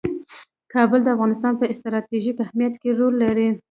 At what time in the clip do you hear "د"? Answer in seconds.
1.03-1.07